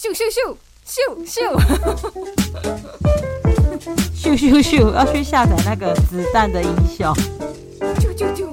[0.00, 0.56] 咻咻咻
[0.86, 1.36] 咻咻，
[4.16, 7.12] 咻咻 咻，要去下载那个子弹的音效。
[7.98, 8.48] 啾啾啾。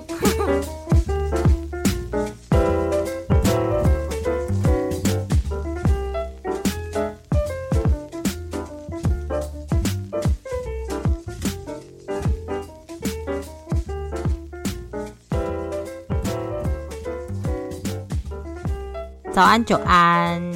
[19.31, 20.46] 早安，久安。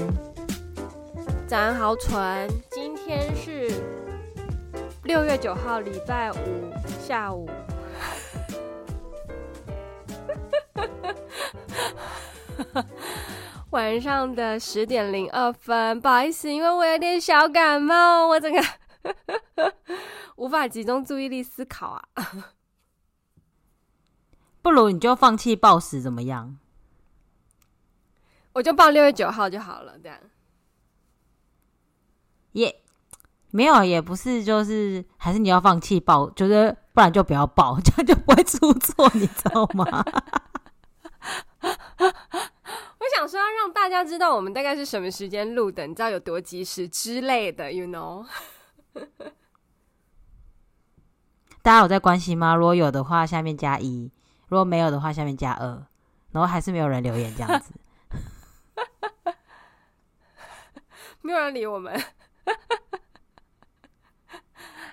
[1.51, 2.49] 早安，豪纯。
[2.69, 3.69] 今天是
[5.03, 6.71] 六月九号，礼拜五
[7.05, 7.49] 下午
[13.71, 15.99] 晚上的十点零二分。
[15.99, 18.63] 不好意思，因为我有点小感冒，我整个
[20.37, 22.01] 无法集中注意力思考啊。
[24.63, 26.55] 不如你就放弃暴食怎么样？
[28.53, 30.17] 我就报六月九号就好了，这样。
[32.53, 32.81] 耶、
[33.51, 39.85] 没有，也不是，就是还是你要放弃报，就是不然就不要报， 这样就不会出错，你知道吗？
[41.61, 48.25] 我想说要让大家知道我们大概是什么时间录的，你知道有多及时之类的，you know。
[51.61, 52.55] 大家有在关心吗？
[52.55, 54.11] 如果有的话，下面加一；
[54.47, 55.85] 如果没有的话，下面加二。
[56.31, 57.73] 然后还是没有人留言这样子。
[61.21, 61.93] 没有人理我们。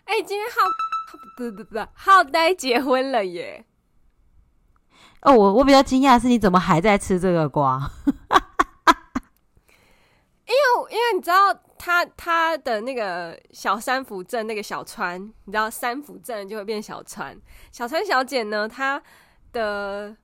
[0.05, 0.55] 哎、欸，今天浩
[1.37, 3.65] 不不不，浩呆结婚了耶！
[5.23, 7.91] 哦，我我比较惊讶的是，你怎么还在吃这个瓜？
[10.47, 10.61] 因为
[10.91, 17.39] 因为你知道他他的那个小三福镇那个小川，你知道三福镇就会变小川。
[17.71, 19.03] 小川小姐呢，她
[19.53, 20.17] 的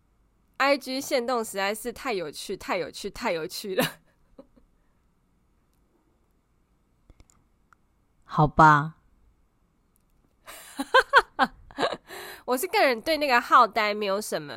[0.57, 3.85] IG 限动实在是太有趣，太有趣，太有趣了。
[8.35, 8.97] 好吧，
[12.47, 14.53] 我是个人对那个浩呆没有什么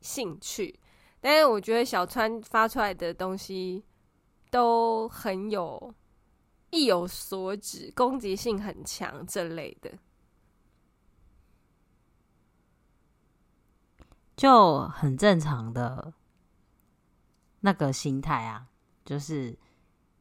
[0.00, 0.80] 兴趣，
[1.20, 3.84] 但是我觉得小川发出来的东西
[4.50, 5.94] 都很有
[6.70, 9.92] 意有所指，攻击性很强这类的，
[14.36, 16.12] 就很正常的
[17.60, 18.66] 那个心态啊，
[19.04, 19.56] 就是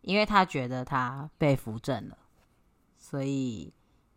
[0.02, 2.20] 因为他觉得他被扶正了。
[3.08, 3.72] 所以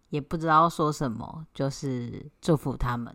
[0.09, 3.15] 也不知道说什么，就是祝福他们。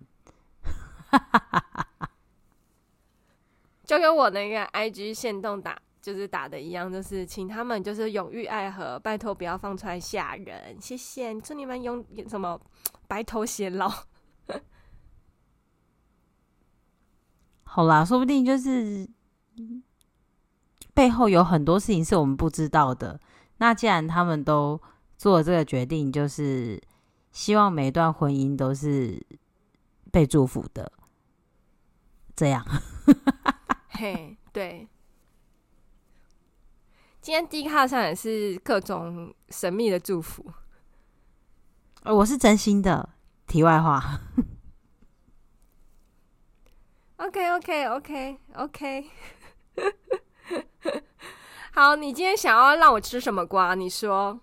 [3.83, 12.61] 就跟我那个 IG 限动打，就是打的一样，就是请他们就是永浴爱河，拜托不要放出来吓人，谢谢，祝你们永什么
[13.07, 13.91] 白头偕老。
[17.63, 19.09] 好啦，说不定就是
[20.93, 23.19] 背后有很多事情是我们不知道的。
[23.57, 24.79] 那既然他们都。
[25.23, 26.77] 做这个决定，就是
[27.31, 29.25] 希望每一段婚姻都是
[30.11, 30.91] 被祝福的。
[32.35, 32.61] 这样，
[33.87, 34.85] 嘿，对。
[37.21, 40.45] 今天 D 卡上也是各种神秘的祝福。
[42.03, 43.11] 我是真心的。
[43.47, 44.19] 题外话。
[47.15, 49.09] OK，OK，OK，OK。
[51.71, 53.73] 好，你今天想要让我吃什么瓜？
[53.73, 54.41] 你说。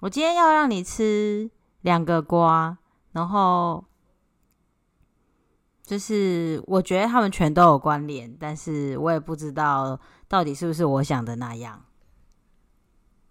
[0.00, 1.50] 我今天要让你吃
[1.80, 2.76] 两个瓜，
[3.12, 3.84] 然后
[5.82, 11.84] 就是我觉得他们全都有关联，但是我也不知道到底是不是我想的那样。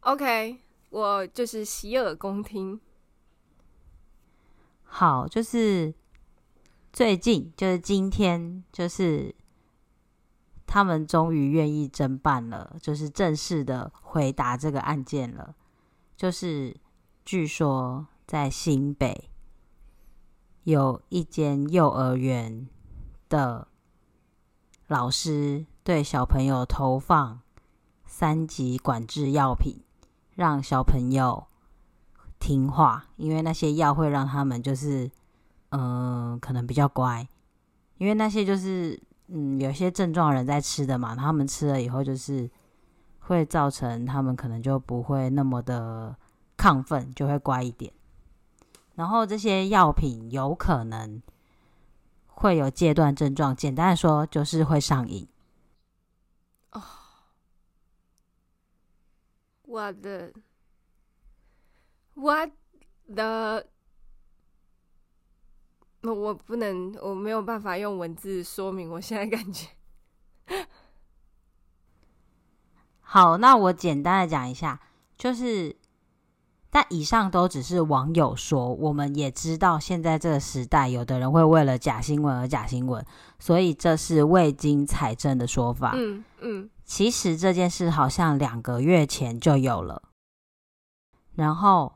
[0.01, 0.59] OK，
[0.89, 2.79] 我就是洗耳恭听。
[4.83, 5.93] 好，就是
[6.91, 9.33] 最近，就是今天，就是
[10.67, 15.55] 他们终于愿意侦办了，就是正式的回答这个案件了。
[16.23, 16.77] 就是，
[17.25, 19.29] 据说在新北
[20.63, 22.65] 有一间幼儿园
[23.27, 23.67] 的
[24.87, 27.41] 老师对小朋友投放
[28.05, 29.81] 三级管制药品，
[30.33, 31.47] 让小朋友
[32.39, 35.11] 听话，因为那些药会让他们就是，
[35.71, 37.27] 嗯、可能比较乖，
[37.97, 38.97] 因为那些就是，
[39.27, 42.49] 嗯，有些症状人在吃的嘛，他们吃了以后就是。
[43.25, 46.15] 会造成他们可能就不会那么的
[46.57, 47.93] 亢奋，就会乖一点。
[48.95, 51.21] 然后这些药品有可能
[52.27, 55.27] 会有戒断症状，简单的说就是会上瘾。
[56.71, 56.81] 哦，
[59.63, 60.33] 我的，
[62.15, 62.49] 我
[63.15, 63.67] 的，
[66.01, 69.69] 我不能，我没有办法用文字说明我现在感觉。
[73.13, 74.79] 好，那我简单的讲一下，
[75.19, 75.75] 就是，
[76.71, 83.05] 但以上都只是网友说，我们也知道现在这个时代，有的人会为了假新闻而假新闻，
[83.37, 85.91] 所以这是未经采证的说法。
[85.93, 90.01] 嗯嗯，其实这件事好像两个月前就有了，
[91.35, 91.93] 然后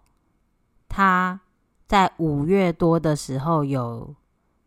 [0.88, 1.42] 他
[1.88, 4.14] 在五月多的时候有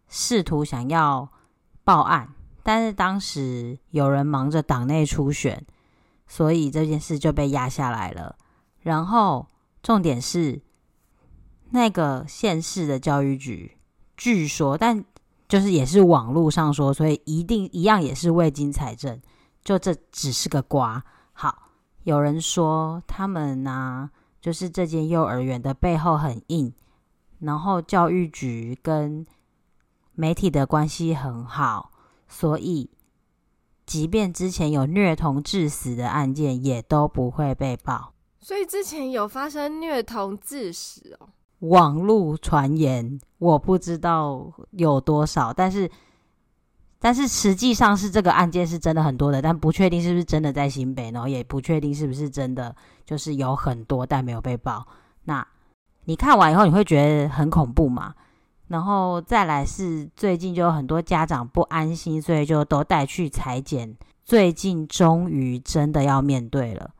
[0.08, 1.28] 试图想要
[1.84, 5.64] 报案，但是当时有人忙着党内初选。
[6.30, 8.36] 所以这件事就被压下来了。
[8.78, 9.48] 然后
[9.82, 10.62] 重点是，
[11.70, 13.76] 那个县市的教育局，
[14.16, 15.04] 据说，但
[15.48, 19.20] 就是也是网络上说，所以一定一样也是未经财政。
[19.64, 21.04] 就这只是个瓜。
[21.32, 21.70] 好，
[22.04, 24.10] 有人说他们呢、啊，
[24.40, 26.72] 就是这间幼儿园的背后很硬，
[27.40, 29.26] 然后教育局跟
[30.14, 31.90] 媒体的关系很好，
[32.28, 32.88] 所以。
[33.90, 38.12] 即便之前有虐童致死的案件，也都不会被报。
[38.38, 41.28] 所以之前有发生虐童致死哦。
[41.58, 45.90] 网络传言我不知道有多少，但是
[47.00, 52.72] 但是实际上是这个案件是真的很多的，但不确定是不是真的在新北，然后也不确定是不是真的
[53.04, 54.86] 就是有很多但没有被报。
[55.24, 55.44] 那
[56.04, 58.14] 你看完以后你会觉得很恐怖吗？
[58.70, 63.96] 然后再来是最近就有很多家长不安心，所以就都带去裁剪。
[64.24, 66.92] 最近终于真的要面对了。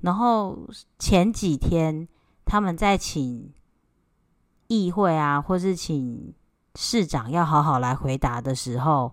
[0.00, 0.58] 然后
[0.98, 2.08] 前几天
[2.46, 3.52] 他们在请
[4.68, 6.32] 议会啊，或是请
[6.76, 9.12] 市长要好好来回答的时候，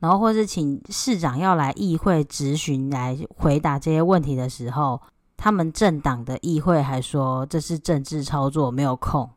[0.00, 5.00] 然后或是请市长要来议会质询来回答这些问题的时候，
[5.36, 9.30] 他们政党的议会还说这是政治操作，没有空。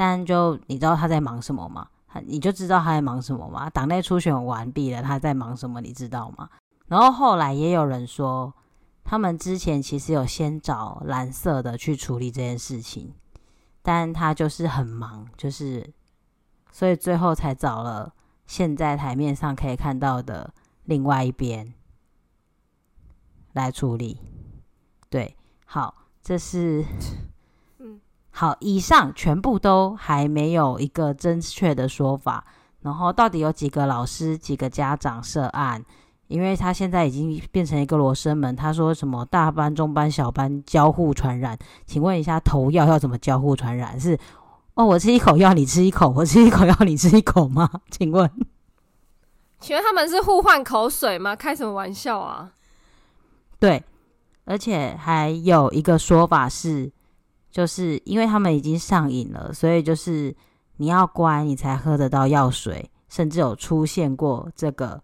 [0.00, 1.86] 但就你知道他在忙什么吗？
[2.24, 3.68] 你就知道他在忙什么吗？
[3.68, 5.78] 党内初选完毕了，他在忙什么？
[5.82, 6.48] 你知道吗？
[6.86, 8.54] 然后后来也有人说，
[9.04, 13.12] 他们之前其实有先找蓝色的去处理这件事情，
[13.82, 15.92] 但他就是很忙，就是
[16.72, 18.14] 所以最后才找了
[18.46, 20.54] 现在台面上可以看到的
[20.84, 21.74] 另外一边
[23.52, 24.18] 来处理。
[25.10, 25.36] 对，
[25.66, 26.82] 好，这是。
[28.40, 32.42] 好，以上全部都还没有一个正确的说法。
[32.80, 35.84] 然后到底有几个老师、几个家长涉案？
[36.26, 38.56] 因为他现在已经变成一个罗生门。
[38.56, 41.58] 他说什么大班、中班、小班交互传染？
[41.84, 44.00] 请问一下，投药要怎么交互传染？
[44.00, 44.18] 是
[44.72, 47.68] 哦，我吃一口药，你吃一口；我吃一口药，你吃一口吗？
[47.92, 48.30] 请问，
[49.58, 51.36] 请问他们是互换口水吗？
[51.36, 52.52] 开什么玩笑啊？
[53.58, 53.84] 对，
[54.46, 56.90] 而且还有一个说法是。
[57.50, 60.34] 就是因为他们已经上瘾了，所以就是
[60.76, 65.02] 你要乖，你才喝得到药水，甚至有出现过这个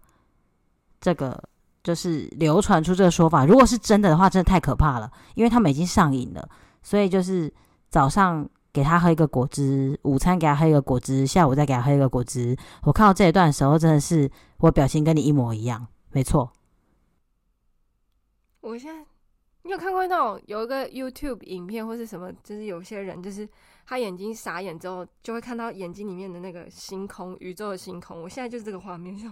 [1.01, 1.43] 这个，
[1.83, 3.45] 就是流传出这个说法。
[3.45, 6.49] 如果是真的的话，真的太可怕了，因为他们已经上瘾了，
[6.81, 7.53] 所以就是
[7.89, 12.55] 早上给他喝一个果汁，午餐给他喝一个果汁，下午再给他喝一个果汁。
[12.83, 16.51] 我看到这一段的时候，真的是我表情跟你一模一样，没错。
[18.61, 19.06] 我现在。
[19.67, 22.31] 你有看过那种有一个 YouTube 影片或是什么？
[22.41, 23.47] 就是有些人就是
[23.85, 28.21] 他眼睛傻眼之后，就会看到眼睛里面的那个星空，宇宙的星空。
[28.21, 29.29] 我现在就是这个画面，就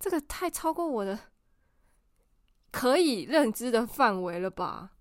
[0.00, 1.18] 这个太超过我的
[2.72, 4.92] 可以认知的范围了吧？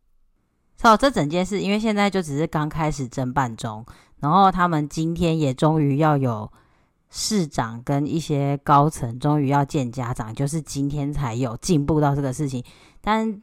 [0.82, 3.86] 好，这整件事因为现在就只是刚开始侦办中，
[4.20, 6.51] 然后他们今天也终于要有
[7.10, 12.62] 市长跟一些高层终于要见家长，就是今天才有进步到这个事情，
[13.00, 13.42] 但。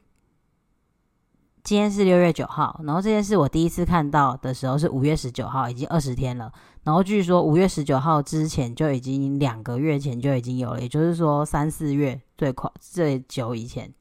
[1.64, 6.52] 今天是六月九号，然后这件事我第一次看到的时候是五月十九号，已经二十天了。
[6.82, 13.94] 然后据说五月十九号之前就已经两个月前就已经有了，也就是说三四月最快最久以前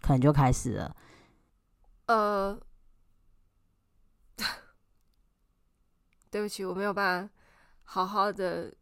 [0.00, 0.96] 可能就开始了。
[2.06, 2.56] 呃，
[6.30, 7.34] 对不起，我没有办法
[7.82, 8.72] 好好的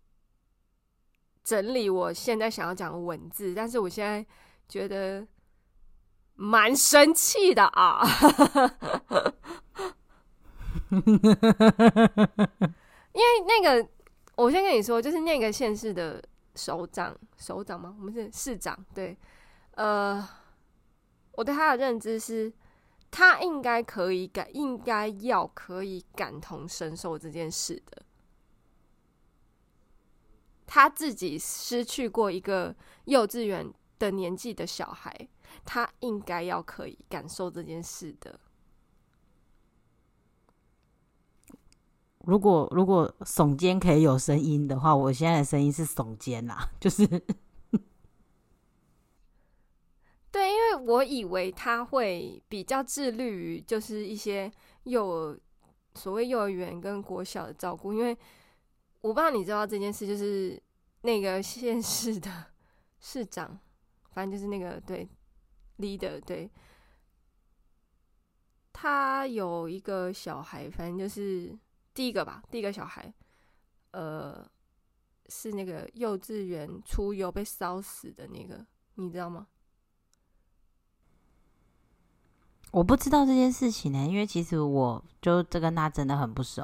[1.43, 4.25] 整理我现在想要讲的文字，但是我现在
[4.69, 5.26] 觉得。
[6.37, 8.02] 蛮生气的啊！
[13.12, 13.88] 因为那个，
[14.37, 16.23] 我先跟你说，就是那个县市的
[16.55, 17.95] 首长，首长吗？
[17.99, 19.16] 我们是市长，对。
[19.73, 20.26] 呃，
[21.33, 22.52] 我对他的认知是，
[23.11, 28.02] 他应该可以感，应该要可以感同身受这件事的。
[30.66, 32.75] 他自己失去过一个
[33.05, 35.28] 幼稚园的年纪的小孩。
[35.64, 38.38] 他应该要可以感受这件事的。
[42.20, 47.06] 如果如果耸肩可以有声音的话，我现在的声音是耸肩啦， 就是。
[50.32, 55.40] 对，因为我以为他会比较致力于就是一些幼儿
[55.94, 58.10] 所谓幼儿园跟国小的照顾，因为
[59.00, 60.62] 我不知道你知道这件事，就是
[61.00, 62.30] 那个县市的
[63.00, 63.58] 市长，
[64.10, 65.08] 反正就是那个对
[65.78, 66.50] leader 对。
[68.73, 71.59] 他有一个小孩，反正就是
[71.95, 73.11] 第一个吧，第一个小孩，
[73.92, 74.47] 呃，
[75.28, 78.66] 是那个幼稚园出游被烧死的那个，
[78.97, 79.47] 你知道吗？
[82.73, 86.62] 我不知道这件事情呢、欸，因为其实我就这跟他真的很不熟。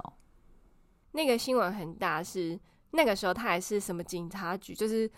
[1.12, 5.10] 那个新闻很大，是那个时候他还是什么警察局，就是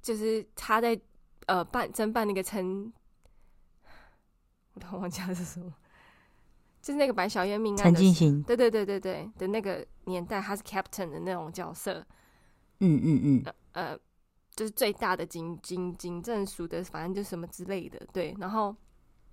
[0.00, 1.00] 就是他在
[1.46, 2.92] 呃办侦办那个陈。
[4.74, 5.70] 我突然忘记了是什么，
[6.80, 12.04] 就是那个白小燕命案，陈对对对对对的那个年代，他是 captain 的那种角色，
[12.80, 13.98] 嗯嗯嗯，呃，呃
[14.56, 18.74] 就是最大的警警警政署的，反正就什么之类的，对，然后，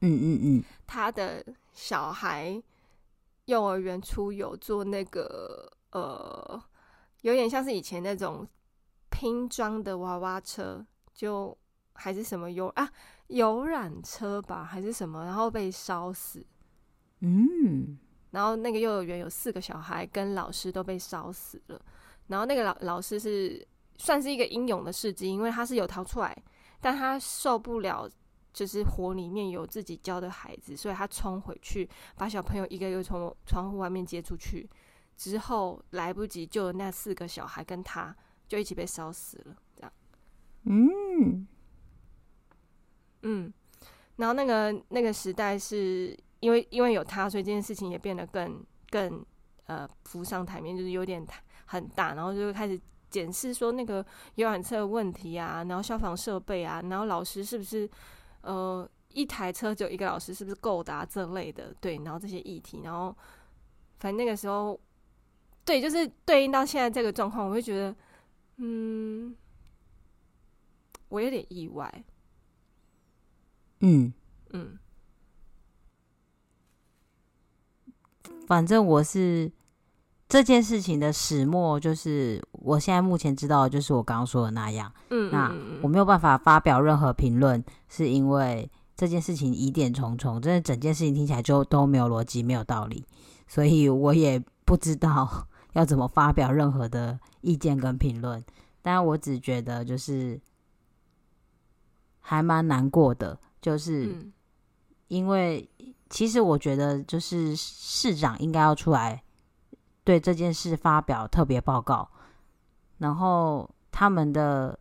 [0.02, 2.62] 嗯嗯嗯，他的小孩
[3.46, 6.62] 幼儿园出游做那个呃，
[7.22, 8.46] 有点像是以前那种
[9.10, 11.58] 拼装的娃娃车，就
[12.00, 12.90] 还是什么有啊。
[13.28, 15.24] 游览车吧，还是什么？
[15.24, 16.44] 然后被烧死。
[17.20, 17.96] 嗯，
[18.32, 21.80] 然后那个幼儿园有四个小孩跟老师都被烧死了。
[22.26, 26.36] 然后那个老老师是算是一个英勇的事迹，因为他是有逃出来，
[26.80, 28.10] 但他受不了，
[28.52, 34.68] 就是火里面有自己教的孩子，所以他冲回去把小朋友一个一个从窗户外面接出去，
[35.16, 38.16] 之后来不及救那四个小孩跟他
[38.48, 39.56] 就一起被烧死了。
[39.76, 39.92] 这样，
[40.64, 41.48] 嗯。
[43.24, 43.52] 嗯，
[44.16, 49.26] 然后那个那个时代是因为因为有他，所以这件事情也变得更更
[49.66, 51.26] 呃浮上台面，就是有点
[51.66, 57.90] 很大，然后就开始检视说那个游览车的问题啊，然后消防设备啊，然后老师是不是
[58.42, 63.16] 呃一台车只有一个老师是不是够的啊这类的，对，然后这些议题，然后
[64.00, 64.80] 反正那个时候
[65.66, 67.96] 对，就是对应到现在这个状况，我会觉得
[68.58, 69.36] 嗯，
[71.10, 72.04] 我有点意外。
[73.82, 74.14] 嗯
[74.52, 74.78] 嗯，
[78.48, 79.52] 反正我是
[80.28, 84.92] 这件事情的始末，就是我现在目前知道的就是我刚刚说的那样。
[85.10, 93.06] 嗯，那我没有办法发表任何评论，是因为这件事情疑点重重，真的整件事情听起来就都没有逻辑、没有道理，
[93.48, 98.44] 所以我也不知道 要怎么发表任何的意见跟评论。
[98.82, 100.40] 但我只觉得就是
[102.20, 103.40] 还蛮难过的。
[103.62, 104.16] 就是
[105.10, 105.70] 因为，
[106.10, 109.22] 其实我觉得，就是市长应该要出来
[110.04, 112.10] 对这件事发表特别报告，
[112.98, 114.80] 然后他们的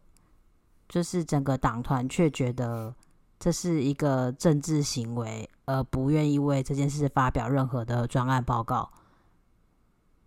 [0.89, 2.95] 就是整个党团却觉得
[3.41, 8.89] 这是一个政治行为，而不愿意为这件事发表任何的专案报告。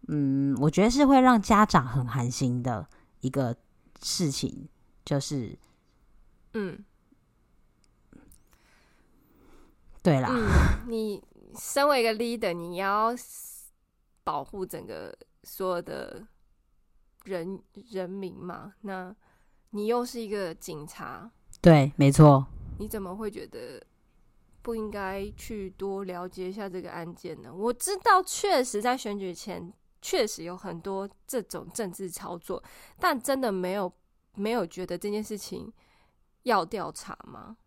[0.08, 2.86] 嗯，我觉得是会让家长很寒心的
[3.22, 3.56] 一个
[4.02, 4.68] 事情，
[5.06, 5.58] 就是
[6.54, 6.84] 嗯。
[10.04, 11.24] 对啦，嗯，你
[11.56, 13.14] 身为一个 leader，你要
[14.24, 16.26] 保护整个所有的
[17.24, 18.74] 人人民嘛？
[18.82, 19.16] 那
[19.72, 21.32] 你又是一个警察，
[21.62, 22.46] 对，没错。
[22.80, 23.82] 你怎么会觉得
[24.62, 27.54] 不应该去多了解一下这个案件呢？
[27.54, 32.64] 我知道，确实在选举前确实有很多这种政治操作，
[33.00, 33.92] 但真的没有
[34.34, 35.72] 没有觉得这件事情
[36.44, 37.58] 要调查吗？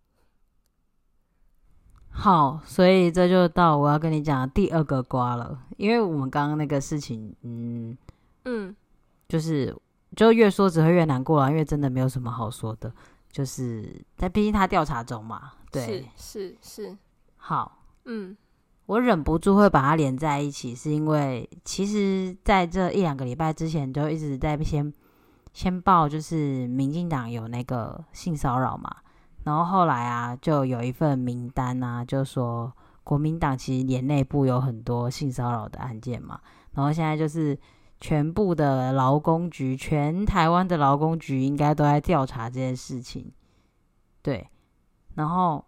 [2.17, 7.95] 好，所以这就到我要跟你讲第二个瓜了，因为我们刚刚那个事情，嗯
[8.45, 8.75] 嗯，
[9.29, 9.77] 就是
[10.17, 12.91] 就越说只会越难过啊，因为真的没有什么好说的，
[13.31, 16.97] 就是但毕竟他调查中嘛，对，是是是，
[17.37, 18.35] 好，嗯，
[18.87, 24.91] 我忍不住会把它连在一起，是因为其实在这一两个礼拜之前就一直在先
[25.53, 28.97] 先报，就是民进党有那个性骚扰嘛。
[29.45, 32.73] 然后后来啊，就有一份名单啊，就说
[33.03, 36.41] 国民党其实连内部有很多性骚扰的案件嘛。
[36.73, 37.59] 然后现在就是
[38.01, 43.31] 全部的劳工局，全台湾的劳工局应该都在调查这件事情。
[44.23, 44.49] 对，
[45.15, 45.65] 然后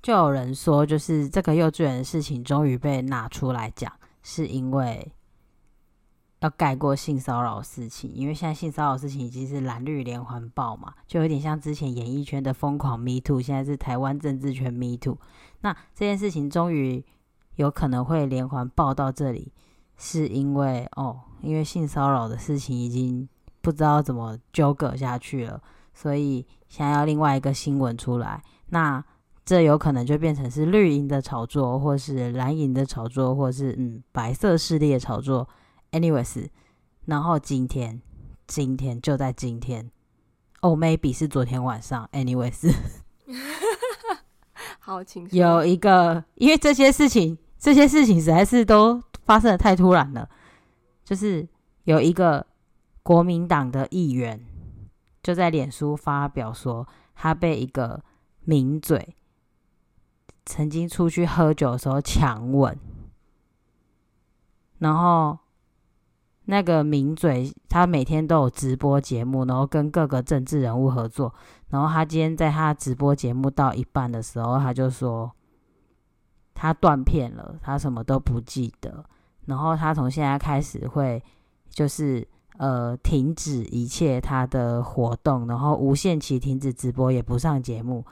[0.00, 3.92] 就有人说，就是这个幼稚园的事情终于被拿出来讲，
[4.22, 5.12] 是因为。
[6.42, 15.16] 要盖过性骚扰事情，因为现在性骚扰事情已经是蓝绿连环爆嘛，就有点像之前演艺圈的疯狂 Me Too，现在是台湾政治圈 Me Too。
[15.60, 17.04] 那这件事情终于
[17.54, 19.52] 有可能会连环爆到这里，
[19.96, 23.28] 是因为哦，因为性骚扰的事情已经
[23.60, 25.62] 不知道怎么纠葛下去了，
[25.94, 28.42] 所以想要另外一个新闻出来。
[28.70, 29.04] 那
[29.44, 35.48] 这有可能就变成是绿营的炒作，或是蓝营的炒作，或是嗯白色势力的炒作。
[35.92, 36.48] Anyways，
[37.04, 38.02] 然后今天，
[38.46, 39.90] 今天就在今天，
[40.60, 42.08] 哦，maybe 是昨天晚上。
[42.12, 42.74] Anyways，
[44.80, 45.00] 好。
[45.30, 50.28] 有一个，因为这些事情，这些事情实在是都发生的太突然了，
[51.04, 51.46] 就是
[51.84, 52.46] 有一个
[53.02, 54.44] 国民党的议员
[55.22, 58.02] 就在脸书发表说，他被一个
[58.44, 59.14] 名嘴。
[60.44, 62.76] 曾经出去喝酒的时候强吻，
[64.78, 65.38] 然后
[66.46, 71.32] 那个名嘴他每天都有直播节目，然后跟各个政治人物合作。
[71.68, 75.30] 然后他今天在他直播节目到一半的时候，他就说
[76.52, 79.04] 他断片了，他什么都不记得。
[79.46, 81.22] 然后他从现在开始会
[81.68, 82.26] 就是
[82.58, 88.04] 呃停止一切他的活动，然后无限期停止直播，也不上节目。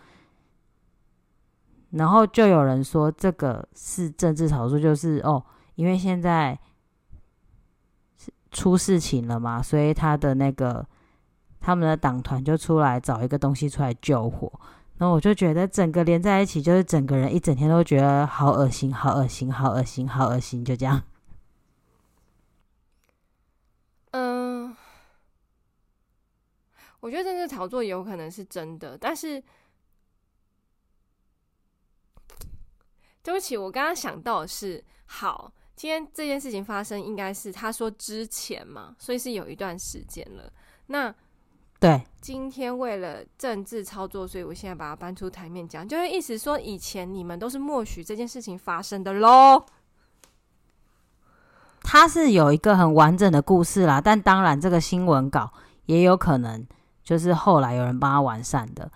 [1.91, 5.45] 然后就有人说这个是政治炒作，就是哦，
[5.75, 6.59] 因为现在
[8.51, 10.87] 出事情了嘛，所以他的那个
[11.61, 14.53] 他们的党团就出来找一个东西出来救火。
[14.99, 21.03] 那我就觉得整个连在一起，就是整个人一整天都觉得好恶心，好恶心，好恶心，好恶心，就这样。
[24.11, 24.77] 嗯，
[27.01, 29.43] 我觉得政治炒作有可能是真的，但是。
[33.23, 40.53] 对不起，我刚刚想到的是，好，今天这件事情发生应该是他说之前嘛，所以是有一段时间了。
[40.89, 41.11] 那
[41.79, 49.65] 对，今天为了政治操作，所以我现在把它搬出台面讲，就是意思说以前你们都是默许这件事情发生的喽。
[51.81, 55.51] 他是有一个很完整的故事啦，但当然这个新闻稿
[55.87, 56.67] 也有可能
[57.03, 58.93] 就是后来有人帮他完善的。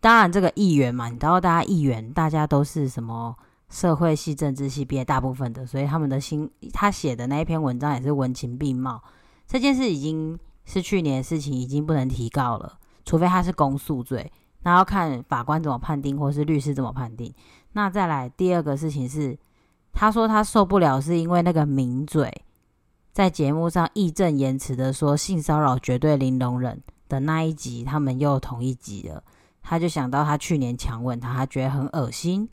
[0.00, 3.36] 当然，这个议员嘛，你知道，大家议员大家都是什么
[3.72, 9.02] 社会系、政治系毕业，大部分的，所以他们的心，他写的那一篇文章也是文情并茂。
[9.46, 14.30] 这件事已经是去年的事情，已经不能提告了，除非他是公诉罪，
[14.62, 17.34] 那要看法官怎么判定，或是律师怎么判定。
[17.72, 19.38] 那再来第二个事情是，
[19.92, 22.30] 他说他受不了，是因为那个名嘴
[23.10, 29.24] 在节目上义正言辞的说性骚扰绝对零容忍的那一集，他们又同一集了。
[29.62, 32.48] 他就想到他去年强吻他，他觉得很恶心，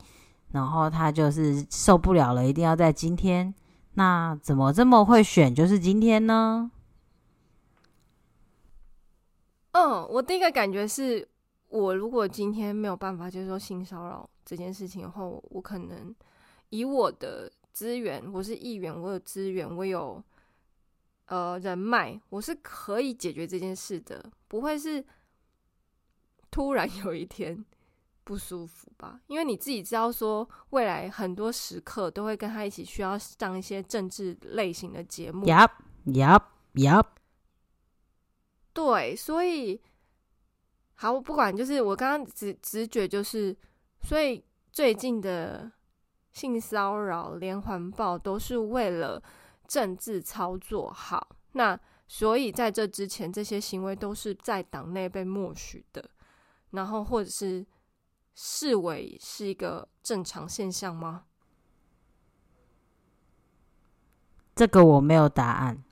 [0.52, 3.54] 然后他就是受不了了，一定要在今天。
[3.94, 6.72] 那怎么这么会选就是今天呢？
[9.72, 11.28] 嗯，我第一个感觉是
[11.68, 16.16] 我如果今天没有办法接受性骚扰这件事情的话，我可能
[16.70, 20.24] 以我的资源，我是议员，我有资源，我有
[21.26, 25.06] 呃人脉，我是可以解决这件事的，不会是。
[26.52, 27.64] 突然有一天
[28.30, 35.48] 不舒服吧，因为你自己知道说，未来很多时刻都会跟他一起需要上一些政治类型的节目。
[35.48, 35.72] Yup,
[36.06, 36.44] yup,
[36.76, 37.08] yup。
[38.72, 39.82] 对，所以
[40.94, 43.58] 好，我不管，就是我刚刚直直觉就是，
[44.04, 45.72] 所以最近的
[46.32, 49.20] 性骚扰连环爆都是为了
[49.68, 51.36] 政治操作好。
[51.54, 51.76] 那
[52.08, 56.12] 所以在这之前，这些行为都是在党内被默许的。
[56.70, 57.66] 然后，或者是
[58.42, 61.26] 视为是一个正常现象吗？
[64.56, 65.84] 这个我没有答案。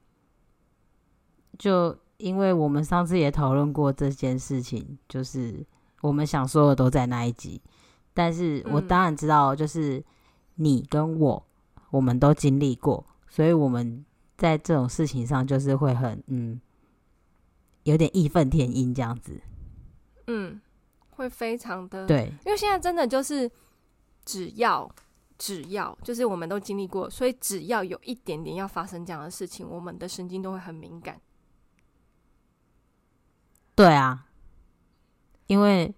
[1.60, 5.68] 就因为我们上次也讨论过这件事情，就是
[6.00, 7.62] 我们想说的都在那一集。
[8.14, 10.02] 但是我当然知道，就是
[10.56, 11.46] 你跟我，
[11.90, 14.06] 我们都经历过，所以我们
[14.38, 16.62] 在这种事情上就是会很嗯，
[17.84, 19.42] 有点义愤填膺这样子。
[20.28, 20.62] 嗯。
[21.18, 23.52] 会非常的对，因为现在真的就是，
[24.24, 24.90] 只要
[25.38, 31.20] 只要就是我们都经历过，所以只要有一点点要发生这样的事情，我们的神经都会很敏感。
[33.76, 34.28] 对啊，
[35.48, 35.94] 因为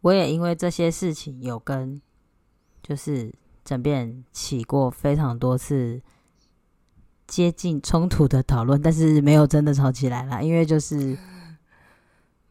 [0.00, 2.00] 我也因为这些事情有跟
[2.82, 6.00] 就是枕边起过非常多次
[7.26, 11.18] 接近冲突的讨论，但是没有真的吵起来啦，因为就是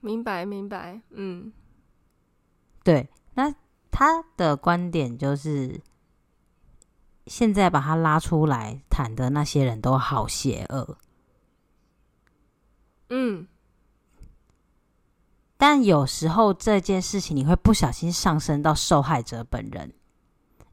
[0.01, 1.51] 明白明白，嗯。
[2.83, 3.53] 对，那
[3.89, 5.81] 他的观点就是，
[7.27, 10.97] 现在把他拉出来谈的那些人都好邪恶。
[13.09, 13.47] 嗯，
[15.55, 19.93] 但有时候这件事情你会不小心上升到受害者本人，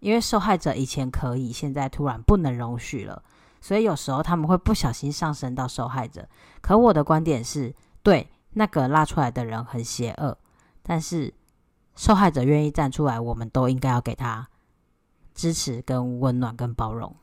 [0.00, 3.22] 因为受害者以前可以，现在突然不能容许了，
[3.60, 6.28] 所以有时候他们会不小心上升到受害者。
[6.60, 10.36] 可我的观点是，对，那个拉出来的人很邪恶，
[10.82, 11.32] 但是
[11.96, 14.48] 受害者愿意站出来，我们都应该要给他
[15.34, 17.14] 支持、跟温暖、跟包容。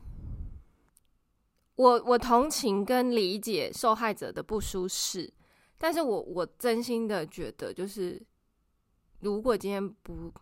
[1.76, 5.32] 我我同情跟理解受害者的不舒适，
[5.76, 8.20] 但是我我真心的觉得，就是
[9.20, 10.32] 如果今天不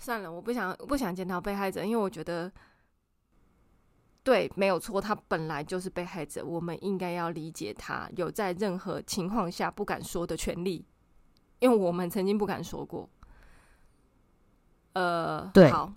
[0.00, 2.52] 算了，我不想不想检讨被害者，因为我觉得。
[4.22, 10.82] 对，没有错，他本来就是被害者，我们应该要理解他有在任何情况下不敢说的权利，
[11.64, 13.08] 因为我们曾经不敢说过。
[14.92, 15.94] 呃，对，好，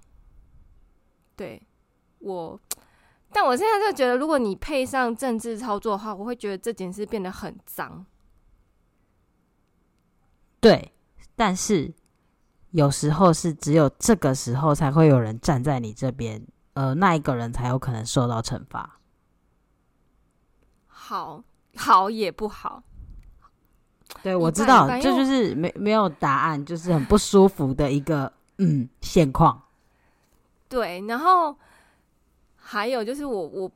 [1.36, 1.62] 对，
[2.20, 2.58] 我，
[3.34, 8.06] 但我现在就觉得，如果你配上政治操作的话，我会觉得这件事变得很脏。
[10.62, 10.94] 对，
[11.36, 11.94] 但是
[12.72, 16.48] 有时候是只有这个时候才会有人站在你这边。
[16.76, 19.02] 呃，那一个人才有可能受到惩罚。
[20.86, 21.44] 好，
[21.76, 22.84] 好也不好。
[24.24, 29.62] 对，我知道，这就，是没没有答案，就是很不舒服的一个嗯现况。
[30.70, 31.56] 对，然后
[32.56, 33.72] 还有就是我我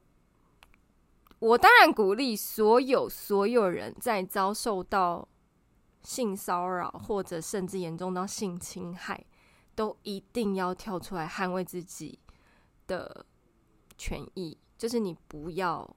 [1.39, 5.27] 我当然鼓励所有所有人在遭受到
[6.01, 9.23] 性骚扰或者甚至严重到性侵害，
[9.75, 12.19] 都一定要跳出来捍卫自己
[12.87, 13.25] 的
[13.97, 15.95] 权益，就是你不要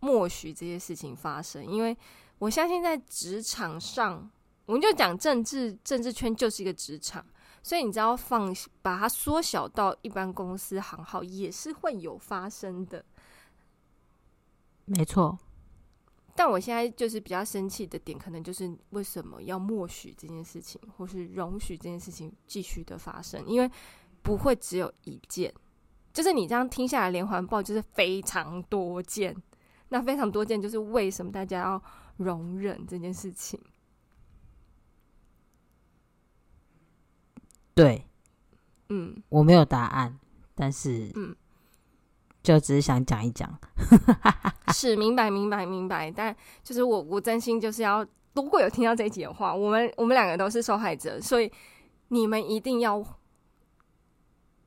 [0.00, 1.96] 默许这些事情发生，因为
[2.38, 4.30] 我相信在职场上，
[4.66, 7.24] 我们就讲政治，政治圈就是一个职场，
[7.62, 13.04] 所以你只要放把它缩小到一般公司行号，也是会有发生的。
[14.84, 15.38] 没错，
[16.34, 23.70] 但我现在就是比较生气的点，可能就是为什么要默许这件事情，或是容许这件事情继续的发生，因为。
[24.22, 25.54] 不会只有一件，
[26.12, 29.40] 就是你这样听下来，连环报就是非常多件。
[29.90, 31.82] 那非常多件，就是为什么大家要
[32.16, 33.60] 容忍这件事情？
[37.74, 38.06] 对，
[38.88, 40.18] 嗯，我没有答案，
[40.54, 41.34] 但是，嗯，
[42.42, 43.58] 就只是想讲一讲。
[44.72, 46.10] 是，明白，明白，明白。
[46.10, 51.52] 但就是我，我真心就是要，如果有听到这一集的话，我们我们两个都是受害者，所以
[52.08, 53.04] 你们一定要。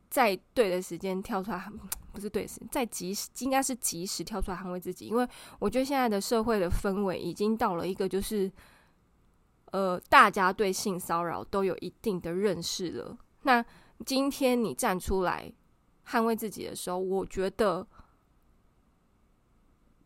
[0.10, 1.72] 在对的时间跳出来，
[2.12, 5.28] 不是对，在及时应该是及时跳出来捍卫自己，因为
[5.60, 8.52] 我觉得现在的社会的氛围已经到了一个就是，
[9.72, 13.17] 呃，大家对性骚扰都有一定的认识了。
[13.43, 13.63] 那
[14.06, 15.52] 今天你站出来
[16.08, 17.88] 捍卫自己的时候，我觉得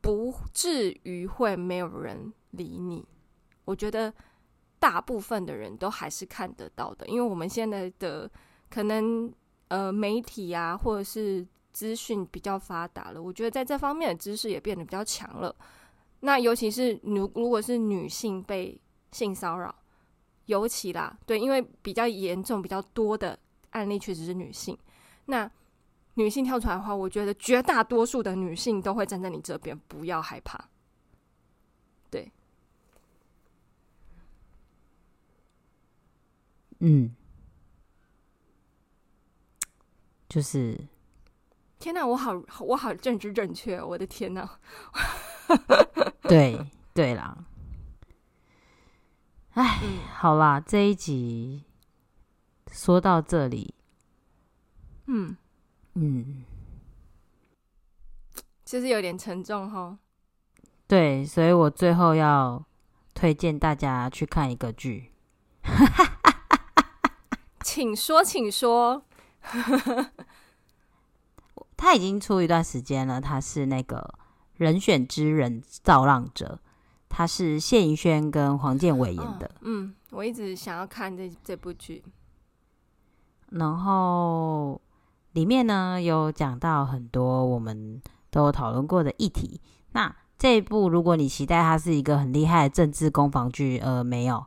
[0.02, 3.06] 不至于会没有人理你。
[3.66, 4.14] 我觉得
[4.80, 8.30] 大部分的人都还是看得到的，因为我们现在的
[8.70, 9.34] 可能。
[9.70, 15.54] 呃，媒体啊，或者是资讯比较发达了，我觉得在这方面的知识也变得比较强了。
[16.20, 18.80] 那尤其是如如果是女性被
[19.12, 19.74] 性骚扰，
[20.46, 23.38] 尤其啦，对，因为比较严重、比较多的
[23.72, 24.78] 案例确实是女性。
[25.26, 25.50] 那
[26.14, 30.70] 女性跳出来的话，我觉得绝大多数的女性都会站在你这边，不要害怕。
[32.10, 32.32] 对，
[36.80, 37.14] 嗯。
[40.30, 40.76] 就是，
[41.84, 44.50] 天哪，我好，我好政治正确，我的天哪！
[46.24, 46.58] 对
[46.94, 47.38] 对啦，
[49.56, 51.66] 哎，嗯、好啦，这一集
[52.72, 53.76] 说到这里，
[55.08, 55.36] 嗯
[55.96, 56.46] 嗯，
[58.64, 59.98] 其实有点沉重哈。
[60.88, 62.64] 对，所以我最后要
[63.14, 65.12] 推荐大家去看一个剧，
[67.62, 69.04] 请说，请说。
[71.84, 73.20] 他已经出一段时间了。
[73.20, 74.16] 他是那个
[74.56, 76.58] 人选之人造浪者，
[77.10, 79.48] 他是谢盈萱跟黄建伟演的。
[79.48, 79.52] 哦。
[79.64, 82.02] 嗯，我一直想要看这这部剧。
[83.50, 84.80] 然后
[85.34, 89.60] 里面呢有讲到很多我们都有讨论过的议题。
[89.92, 94.46] 那这一部如果你期待它是一个很厉害的政治攻防剧，呃，没有，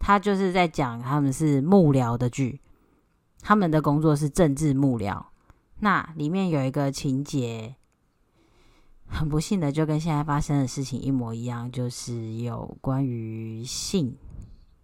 [0.00, 2.60] 他就是在讲他们是幕僚的剧。
[3.40, 5.24] 他们的工作是政治幕僚，
[5.80, 7.74] 那里面有一个情节，
[9.06, 14.16] 很不幸的就跟现在发生的事情一模一样，就是有关于性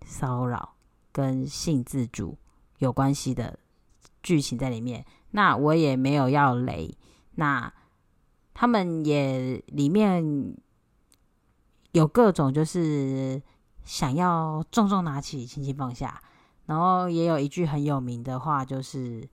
[0.05, 0.75] 骚扰
[1.13, 2.37] 跟性自主
[2.79, 3.59] 有关系的
[4.23, 5.05] 剧情在里面。
[5.33, 6.97] 那我也没有要雷，
[7.35, 7.73] 那
[8.55, 10.57] 他们也里面
[11.93, 13.43] 有各种就是
[13.85, 16.23] 想要重重拿起，轻轻放下。
[16.65, 19.29] 然后也有一句很有名的话，就是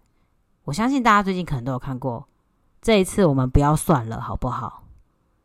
[0.64, 2.28] 我相信大家最近可能都有看过。
[2.82, 4.84] 这一次我们不要算了，好不好？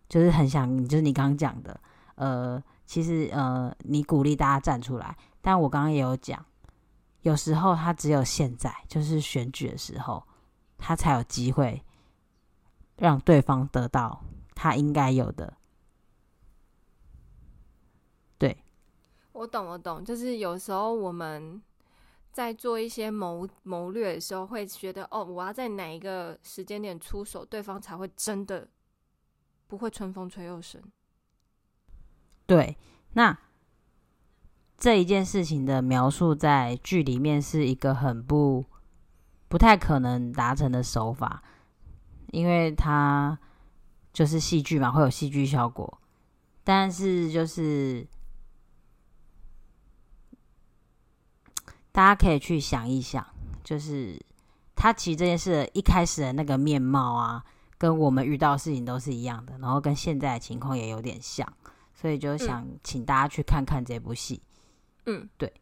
[0.09, 1.81] 就是很想，就是你刚刚讲的，
[2.17, 6.45] 呃，其实呃，你鼓励大家站出来，但我刚刚也有讲，
[7.23, 10.23] 有时候他只有现在，就是选举的时候，
[10.77, 11.85] 他才有机会
[12.97, 14.21] 让对方得到
[14.55, 15.55] 他应该有的。
[18.39, 18.65] 对，
[19.33, 21.61] 我懂，我懂，就是有时候我们。
[22.33, 28.69] 在做一些谋谋略的时候，会觉得哦，我要在哪一个时间点出手，对方才会真的
[29.67, 30.81] 不会春风吹又生。
[32.47, 32.77] 对，
[33.15, 33.37] 那
[34.77, 38.65] 这一件事情的描述在剧里面是一个很不
[39.49, 41.43] 不太可能达成的手法，
[42.29, 43.39] 因为它
[44.13, 46.01] 就是戏剧嘛，会有戏剧效果，
[46.63, 48.07] 但是就是。
[51.93, 53.27] 大家可以去想一想，
[53.65, 54.21] 就是
[54.77, 57.45] 他其实这件事一开始的那个面貌啊，
[57.77, 61.47] 跟我们遇到的事情都是一样的，然后跟现在的情况也有点像，
[61.95, 64.41] 所以就想请大家去看看这部戏。
[65.07, 65.53] 嗯，对，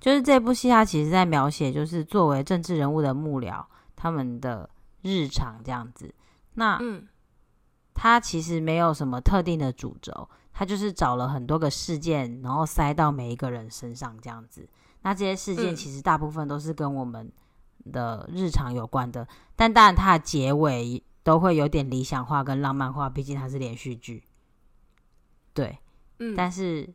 [0.00, 3.64] 就是这部戏，它其实在描写就是作为政治人物的幕僚
[3.96, 4.68] 他们的
[5.00, 6.14] 日常这样子。
[6.54, 7.06] 那嗯，
[7.94, 10.28] 他其实没有什么特定的主轴。
[10.52, 14.68] 他就是找了很多个事件，然后塞到每一个人身上这样子。
[15.02, 17.30] 那这些事件其实大部分都是跟我们
[17.90, 24.22] 的日常有关的，但当然它的结尾都会有点理想化跟浪漫化，毕竟它是连续剧。
[25.52, 25.78] 对，
[26.18, 26.88] 嗯，但是，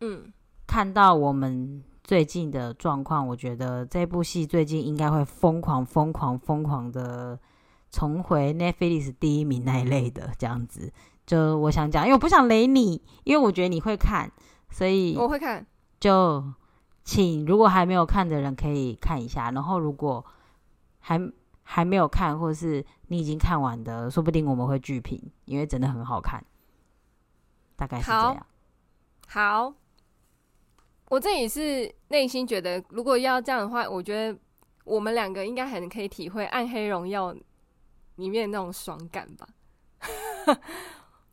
[0.00, 0.32] 嗯，
[0.66, 7.38] 看到我们最近的状况，我觉得这部戏最近应该会疯狂、疯狂、疯狂的
[7.90, 10.92] 重回 Netflix 第一名那一类的这样子。
[11.26, 14.30] 就我想讲，因为我不想雷你，因为我觉得你会看，
[14.70, 15.66] 所以我会看。
[15.98, 16.44] 就
[17.02, 20.24] 请如果还没有看的人可以看一下，然后如果
[21.00, 21.18] 还
[21.62, 26.44] 还没有看，或者是你已经看完的，说不定我们会剧评，因为真的很好看。
[27.76, 28.46] 大概是这样。
[29.26, 29.74] 好，好，
[31.08, 34.38] 我这里是内心觉得，如果要这样的话，我觉得
[34.84, 37.32] 我们两个应该很可以体会《暗黑荣耀》
[38.16, 39.48] 里面那种爽感吧。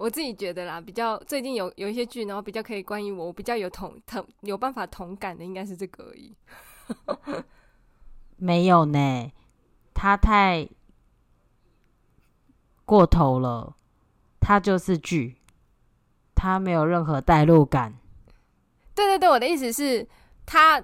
[0.01, 6.35] 我自己觉得啦，比较最近有有一些剧，然后比较可以关于我，我比较有同同有办法同感的，应该是这个而已。
[8.37, 9.31] 没有呢，
[9.93, 10.67] 他太
[12.83, 13.75] 过头了，
[14.39, 15.37] 他就是剧，
[16.33, 17.93] 他没有任何代入感。
[18.95, 20.07] 对对对，我的意思是，
[20.47, 20.83] 他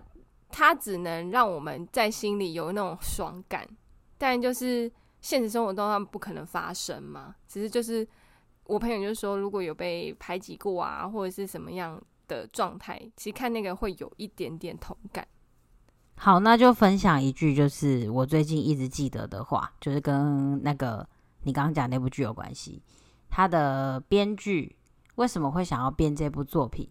[0.50, 3.68] 他只能让我们在心里有那种爽感，
[4.20, 8.08] 但就是现实生活中他们不可能发生嘛，只是就是。
[8.68, 15.28] 我朋友就说，如果有被排挤过啊，或者是什么样的状态，其实看那个会有一点点同感。
[16.16, 21.08] 好，那就分享一句，就是我最近一直记得的话，就是跟那个
[21.44, 22.82] 你刚刚讲那部剧有关系。
[23.30, 24.76] 他的编剧
[25.16, 26.90] 为什么会想要编这部作品？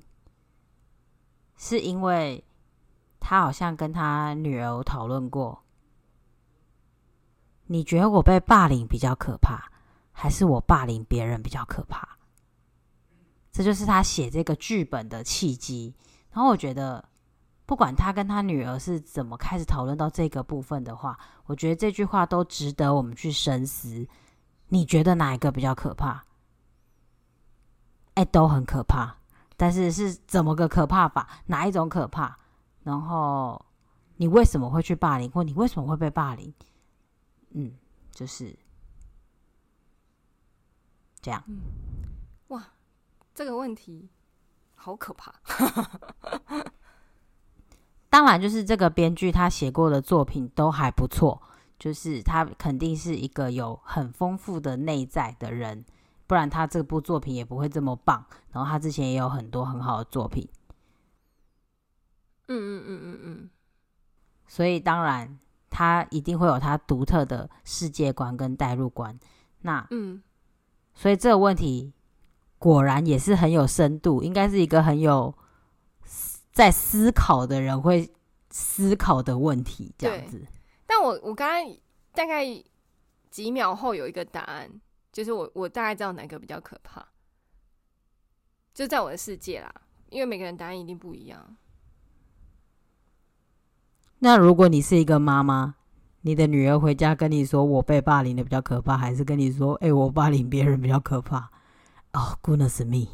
[1.56, 2.44] 是因为
[3.18, 5.64] 他好像跟他女儿讨论过，
[7.66, 9.72] 你觉得我被霸凌比较可怕？
[10.18, 12.16] 还是我霸凌别人比较可怕，
[13.52, 15.94] 这就是他写这个剧本的契机。
[16.30, 17.06] 然后我觉得，
[17.66, 24.08] 不管他跟他女儿是怎么开始讨论到这个部分的话，我觉得这句话都值得我们去深思。
[24.68, 26.24] 你觉得哪一个比较可怕？
[28.14, 29.18] 哎，都很可怕，
[29.54, 31.28] 但是是怎么个可怕法？
[31.44, 32.38] 哪一种可怕？
[32.82, 33.62] 然后
[34.16, 36.54] 你为什么会去霸凌，或你为什么会被霸凌？
[37.50, 37.74] 嗯，
[38.10, 38.58] 就是。
[41.26, 41.58] 这样，嗯，
[42.48, 42.64] 哇，
[43.34, 44.08] 这个问题
[44.76, 45.34] 好可怕。
[48.08, 51.42] 当然，就是这个编剧他写过的作品都还不错，
[51.80, 55.84] 就是他肯定是一个有很丰富的内在的人，
[56.28, 58.24] 不然他这部作品也不会这么棒。
[58.52, 60.48] 然后他之前也有很多很好的作品，
[62.46, 63.50] 嗯嗯嗯嗯嗯，
[64.46, 65.36] 所以当然
[65.68, 69.18] 他一定会有他独特的世界观跟代入观。
[69.62, 70.22] 那嗯。
[70.96, 71.92] 所以这个问题
[72.58, 75.32] 果然也是很有深度，应该是一个很有
[76.50, 78.10] 在思考的人会
[78.50, 80.44] 思考的问题，这样子。
[80.86, 81.76] 但我我刚刚
[82.12, 82.44] 大概
[83.30, 84.68] 几秒后有一个答案，
[85.12, 87.06] 就是我我大概知道哪个比较可怕，
[88.74, 89.72] 就在我的世界啦，
[90.08, 91.56] 因为每个人答案一定不一样。
[94.20, 95.75] 那如果你是一个妈妈？
[96.26, 101.38] 你的女儿回家跟你说，我被霸凌的比较可怕，还是跟你说，哎、欸，我霸凌别人比较可怕？
[102.14, 103.06] 哦、oh，goodness me！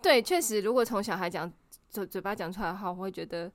[0.00, 1.52] 对，确实，如果从小孩讲
[1.90, 3.50] 嘴嘴巴讲出来的话，我会觉得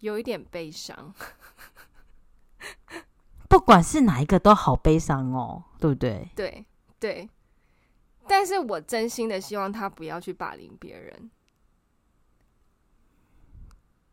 [0.00, 1.14] 有一点悲伤。
[3.48, 6.28] 不管是哪一个都好悲伤哦，对不对？
[6.36, 6.66] 对
[6.98, 7.30] 对，
[8.28, 11.30] 但是我真心的希望他不要去霸凌别人，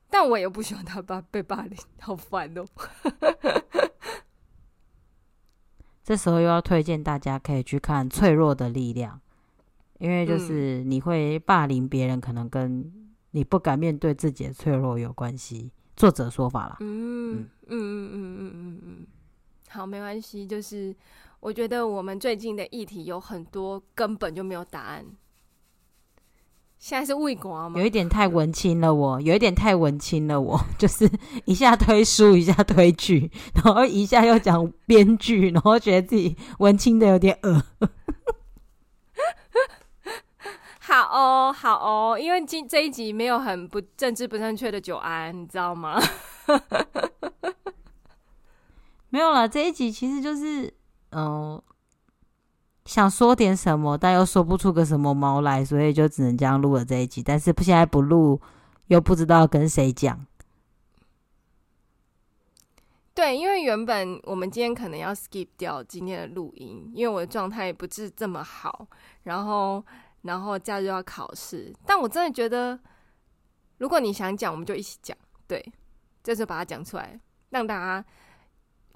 [0.10, 2.66] 但我也不希望他霸被霸凌，好烦哦。
[6.04, 9.16] 这时候又要推荐大家可以去看《脆弱的力量》，
[10.00, 15.70] 因为就是你会霸凌别人，可能跟你不敢面对自己的脆弱有关系。
[15.98, 16.78] 作者说法啦。
[16.80, 19.06] 嗯嗯嗯嗯嗯嗯嗯，
[19.70, 20.48] 好，没关系。
[20.48, 20.96] 就是
[21.42, 25.06] 我觉得我们最近的议题有很多根本就没有答案。
[26.88, 27.78] 现在是胃管吗？
[27.78, 31.12] 有一点太文青了我，我有一点太文青了我，我 就是
[31.44, 33.30] 一下推书，一下推剧，
[33.62, 37.62] 然后一下又讲编剧， 然后觉得自己文青的有点恶。
[40.80, 46.02] 好哦，好哦，因为今这一集没有很不政治不正确的久安，你知道吗？
[49.10, 50.74] 没有了，这一集其实就是
[51.10, 51.22] 嗯。
[51.26, 51.64] 呃
[52.88, 57.22] 想说点什么，但又说不出个什么毛来，所以就只能这样录了这一集。
[57.22, 58.40] 但是现在不录，
[58.88, 60.26] 又不知道跟谁讲。
[63.14, 68.88] 对，因为原本我们今天可能要 skip 掉今天的录音，因为我的状态不是这么好。
[69.24, 69.84] 然后，
[70.22, 72.80] 然后假日要考试，但我真的觉得，
[73.80, 75.18] 如果你想讲，我们就一起讲。
[75.46, 75.74] 对，
[76.24, 77.20] 这次把它讲出来，
[77.50, 78.06] 让大家。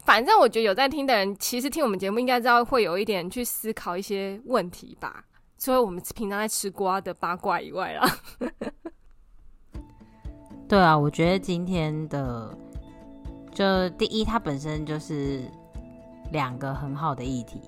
[0.04, 5.24] 反正我觉得有在听的人，其实听我们节目应该知道会有一点去思考一些问题吧。
[5.58, 8.18] 除了我们平常在吃瓜的八卦以外啦。
[10.68, 12.58] 对啊，我觉得今天的
[13.54, 15.44] 就第一，它本身就是
[16.32, 17.62] 两个很好的议题，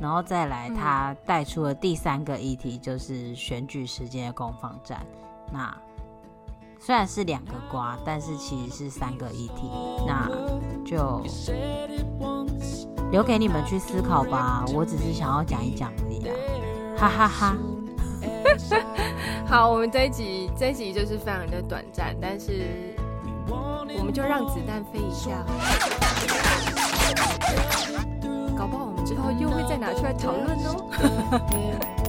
[0.00, 5.04] 然后再来它带出了第三个议题，就是选举时间的攻防战。
[5.52, 5.76] 那
[6.80, 9.70] 虽然是两个瓜，但是其实是三个议题，
[10.06, 10.30] 那
[10.84, 11.22] 就
[13.10, 14.64] 留给你们去思考吧。
[14.74, 16.34] 我只是想要讲一讲而已啦，
[16.96, 17.56] 哈哈哈。
[19.46, 22.94] 好，我们这一集这一集就是非常的短暂，但是
[23.48, 25.30] 我们就让子弹飞一下，
[28.56, 30.90] 搞不好我们之后又会再拿出来讨论哦。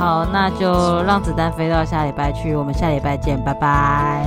[0.00, 2.56] 好，那就让子弹飞到下礼拜去。
[2.56, 4.24] 我们下礼拜见，拜拜，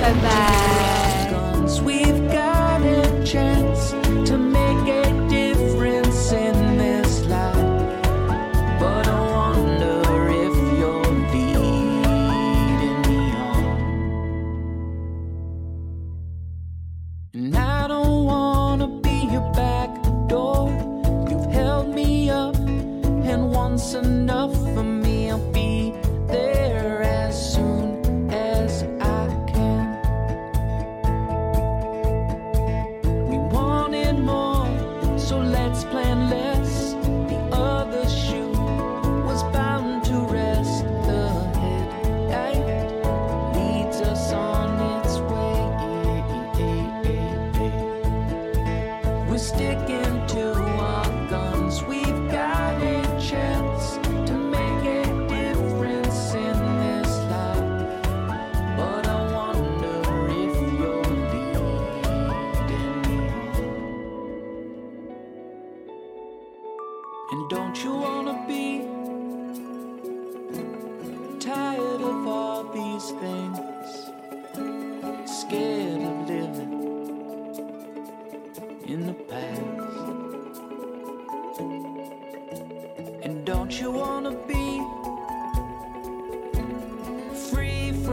[0.00, 0.79] 拜拜。
[23.80, 24.99] enough for me.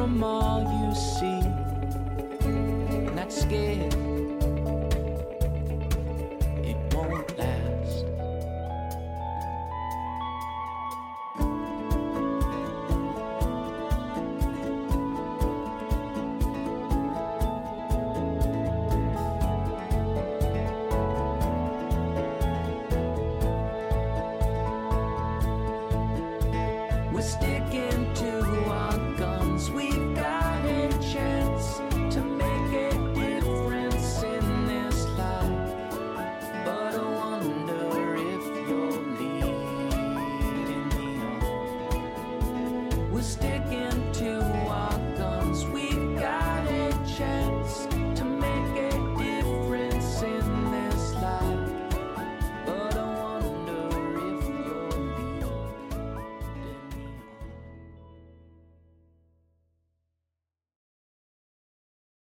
[0.08, 1.42] from all you see.
[3.14, 4.17] Not scared.